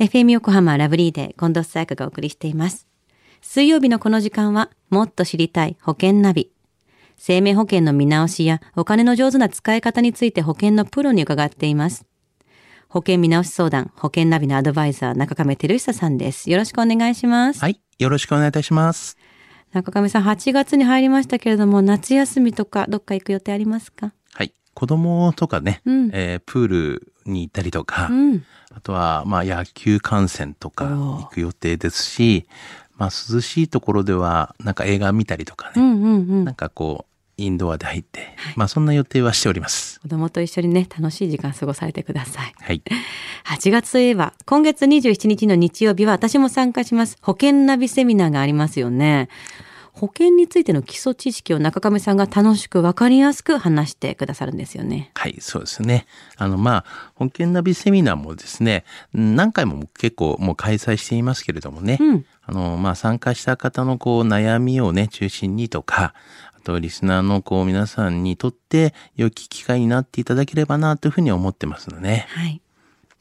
[0.00, 2.88] FM 横浜ラブリーで近藤沙耶香がお送りしています。
[3.40, 6.50] 水曜日のこの時間は、もっと知りたい保険ナビ。
[7.16, 12.06] 生命保険の見直しやお金の上手な使い方について保険のプロに伺っています。
[12.88, 16.50] 保険見直し相談、保険ナビのアドバイザー、中亀照久さんです。
[16.50, 17.60] よろしくお願いします。
[17.60, 17.80] はい。
[18.00, 19.16] よろしくお願いいたします。
[19.72, 24.12] 中亀さん、8月に入りましたけれども、夏休みとかどっか行く予定ありますか？
[24.32, 24.52] はい。
[24.74, 28.44] 子供とかね、うんえープールに行ったりとか、うん。
[28.76, 32.46] あとは、まあ、野球観戦とか行く予定ですし、
[32.96, 36.08] まあ、涼しいところでは、なんか映画見たりとかね、うんうんう
[36.42, 36.54] んなん。
[36.54, 40.00] かこう、インドアで入って、まあ、そんな予定はしております。
[40.00, 42.54] 子供と一緒にね、楽しい時間過ごされてください。
[42.60, 42.82] はい。
[43.46, 47.16] 8月といえば、今月27日の日曜日は私も参加します。
[47.22, 49.28] 保険ナビセミナーがありますよね。
[49.94, 55.12] 保険についての基礎知識を中亀さんが楽しくわかりやすく話してくださるんですよね。
[55.14, 56.06] はい、そうですね。
[56.36, 62.26] あの、まあ、保険ナビセミナーもですね、何回も結構もう開催していますけれどもね、うん。
[62.42, 66.12] あの、まあ、参加した方のこう悩みをね、中心にとか、
[66.56, 72.60] あとリスナーのこう皆さんにとって良き機会になっていただければなというふうに思ってますので、はい。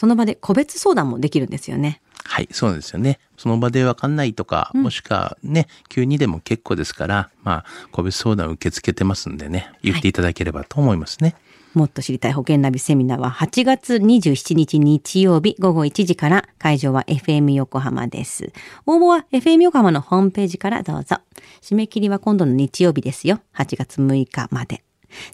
[0.00, 2.00] その場で個別相談もできるんですよね。
[2.24, 3.18] はい、そうですよね。
[3.36, 11.36] その場でわかんないとか、もしくはね、急にでも結構ですから、まあ、個別相談を受け付けてますんでね、言っていただければと思いますね。
[11.74, 18.54] もっと知りたい保険ナビセミナーは8月27日日曜日午後1時から会場は FM 横浜です。
[18.86, 21.18] 応募は FM 横浜のホームページからどうぞ。
[21.60, 23.40] 締め切りは今度の日曜日ですよ。
[23.54, 24.82] 8月6日まで。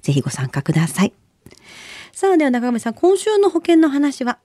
[0.02, 1.12] ぜひご参加ください。
[2.10, 4.38] さあでは中上さん、今週の保険の話は？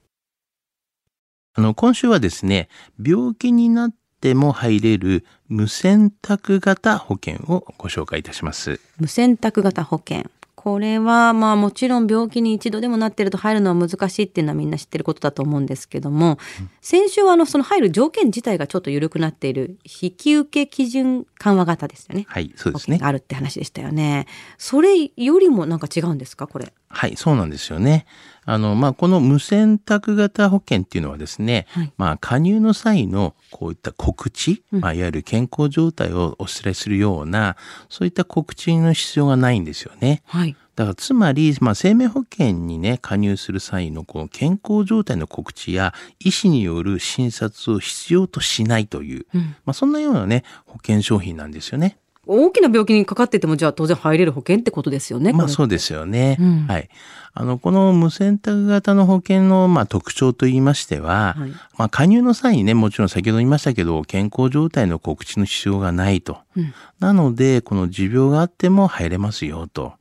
[1.54, 2.68] あの、今週はですね、
[3.04, 8.80] 病気になっても入れる無選択型保険をご紹介いたします。
[8.98, 10.30] 無選択型保険。
[10.54, 16.38] これはまあもちろん病気に一度でもなってると入るのは難しいっていうのはみんな知ってることだと思うんですけども、
[16.80, 22.26] 先週はあのその入る条件自体がちょっと緩くなっている引き受け基準緩和型ですよね。
[22.28, 23.00] はい、そう保ですね。
[23.02, 24.28] あるって話でしたよね。
[24.56, 26.72] それよりもなんか違うんですかこれ？
[26.92, 28.06] はい、そうなんですよね。
[28.44, 37.56] あの、まあ、この無選択型保険っていうのはですね、はいまあ、加入の際のこういった告知、まあ、いわゆる健康状態をお知らせするような、
[37.88, 40.22] そういった告知の必要がないんですよね。
[40.26, 40.56] はい。
[40.74, 51.98] だからつまり、まあ、生命保険にね、加入する際のこの健康状態の告知や医師による診察を必要としないという、うんまあ、そんなようなね、保険商品なんですよね。
[52.32, 55.32] 大きな病気にかかっててもじゃあ当然入れる保険ってことですよね。
[55.32, 56.36] まあそうですよね。
[56.40, 56.88] うんはい。
[57.34, 66.38] あの、この無選択型の保険の、まあ、特徴といいましては、はいまあ、加入の際にね、もちろん先ほど言いましたけど、健康状態の告知の必要がないと。
[66.56, 69.94] うんなので、この持病があっても入れますよと。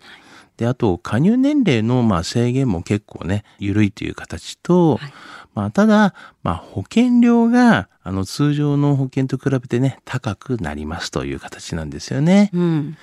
[0.57, 5.13] で、あと、加入年齢の、まあ、制限も結構ね、緩いという形と、はい
[5.55, 12.49] まあ、ただ、まあ、保険料が、あの、通常の保険と比べてね、高くなりますという形なんですよね。
[12.53, 12.97] うん。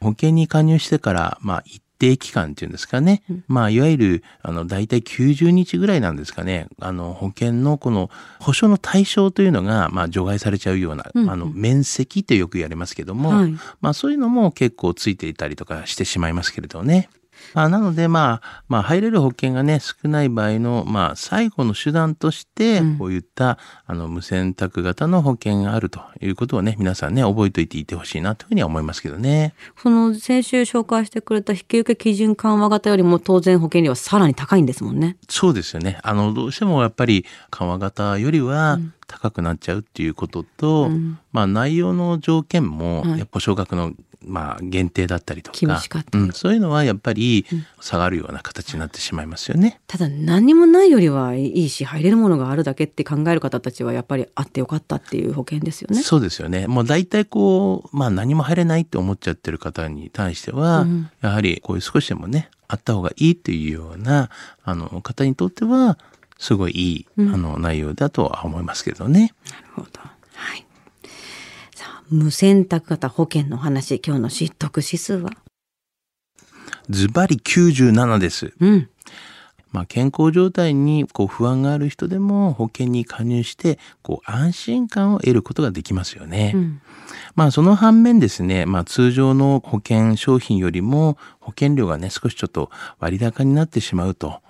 [0.00, 3.22] 保険に加入してから、まあ、一定期間っていうんですかね。
[3.30, 6.66] うんまあ、いわゆる、あの、大体90日ぐらいなんですかね。
[6.80, 13.54] あの、保険のこの、保証の対象というのが、まあ、除外されちゃうような、うんうんあの、面積ってよく言われますけども、はい。
[13.80, 17.08] まあ、そういうのも結構ついていたりとかしてしまいますけれどね。
[17.54, 29.54] まあ、なので、まあ、まあ、入れる保険がね、少ない場合の、まあ、最後の手段としてうん、こういった、あの、無選択型の保険があるということをね、皆さんね、覚えておいていてほしいなというふうには思いますけどね。
[29.76, 35.16] その先週紹介してくれた引き受け基準緩和型よりも当然保険料はさらに高いんですもんね。
[35.28, 35.98] そうですよね。
[36.02, 38.78] あの、どうしてもやっぱり緩和型よりは
[39.12, 41.18] 高くなっちゃうっていうことと、うん。
[41.32, 43.18] まあ内容の条件も、はい。
[43.18, 43.92] やっぱ少額の、
[44.24, 47.44] まあ限定だったりとか、うん、そういうのはやっぱり
[47.80, 49.80] 下がるような形になってしまいますよね。
[49.88, 56.02] ただ何もないよりはいいし入れるものがあるだけって考える方たちはやっぱりあってよかったっていう保険ですよね。
[56.02, 56.68] そうですよね。
[56.68, 61.10] もう大体こう、まあ何も入れないって思っちゃってる方に対しては、うん。
[61.20, 64.30] やはりこういう少しでもね、あった方がいいっていうような、
[64.64, 65.98] あの、方にとっては、
[66.42, 69.32] すごいいい、うんあの、内容だとは思いますけどね。
[69.48, 70.00] なるほど。
[70.34, 70.66] はい。
[71.72, 75.30] さあ無選択型保険のお話今日の知得指数は？
[76.90, 78.54] ズバリ97です。
[78.58, 78.88] うん。
[79.70, 86.52] まあ、健康状態にこう不安がある人でも保険に加入してこう安心感を得ることができますよね。
[86.54, 86.82] うん。
[87.36, 94.40] まあその反面ですね、まあ通常の保険商品よりも保険料がね、少しちょっと割高になってしまうと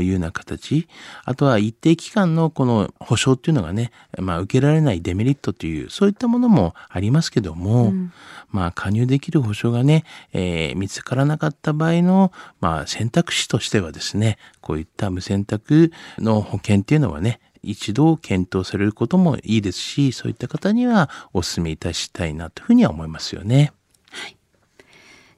[0.00, 0.86] いうような形。
[1.24, 8.12] あとは一定期間のこの保証っていうのがね、まあ受けられないデメリットという、そういったものもありますけども、うん
[8.52, 23.72] まあ、加入できる保証がね、えー、見つからなかった場合の、まあ、選択肢としてはですね、こういった無選択の保険っていうのはね、一度検討されることもいいですし、そういった方にはお勧めいたしたいなというふうには思いますよね。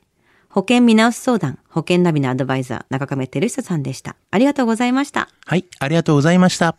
[0.50, 4.16] 保険見直し相談、保険ナビのアドバイザー、中亀照久さんでした。
[4.30, 5.30] ありがとうございました。
[5.46, 6.76] はい、ありがとうございました。